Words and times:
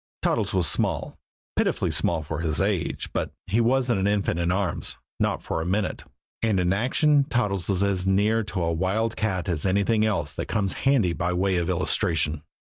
Toddles 0.23 0.51
was 0.51 0.65
small, 0.67 1.19
pitifully 1.55 1.91
small 1.91 2.23
for 2.23 2.39
his 2.39 2.59
age; 2.59 3.13
but 3.13 3.29
he 3.45 3.61
wasn't 3.61 3.99
an 3.99 4.07
infant 4.07 4.39
in 4.39 4.51
arms 4.51 4.97
not 5.19 5.43
for 5.43 5.61
a 5.61 5.63
minute. 5.67 6.05
And 6.41 6.59
in 6.59 6.73
action 6.73 7.25
Toddles 7.25 7.67
was 7.67 7.83
as 7.83 8.07
near 8.07 8.43
to 8.45 8.63
a 8.63 8.73
wild 8.73 9.15
cat 9.15 9.47
as 9.47 9.63
anything 9.63 10.03
else 10.03 10.33
that 10.33 10.47
comes 10.47 10.73
handy 10.89 11.13
by 11.13 11.33
way 11.33 11.57
of 11.57 11.69
illustration. 11.69 12.41